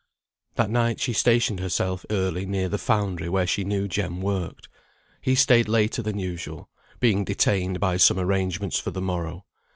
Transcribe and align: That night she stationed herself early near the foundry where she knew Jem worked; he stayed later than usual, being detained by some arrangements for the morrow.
That 0.55 0.71
night 0.71 0.99
she 0.99 1.13
stationed 1.13 1.59
herself 1.59 2.07
early 2.09 2.47
near 2.47 2.67
the 2.67 2.79
foundry 2.79 3.29
where 3.29 3.45
she 3.45 3.63
knew 3.63 3.87
Jem 3.87 4.19
worked; 4.19 4.67
he 5.21 5.35
stayed 5.35 5.67
later 5.67 6.01
than 6.01 6.17
usual, 6.17 6.71
being 6.99 7.23
detained 7.23 7.79
by 7.79 7.97
some 7.97 8.17
arrangements 8.17 8.79
for 8.79 8.89
the 8.89 8.99
morrow. 8.99 9.45